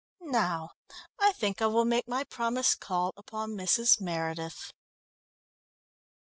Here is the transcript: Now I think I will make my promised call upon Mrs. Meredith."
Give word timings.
Now 0.33 0.71
I 1.19 1.31
think 1.33 1.61
I 1.61 1.67
will 1.67 1.85
make 1.85 2.07
my 2.07 2.23
promised 2.23 2.79
call 2.79 3.13
upon 3.15 3.51
Mrs. 3.51 4.01
Meredith." 4.01 4.73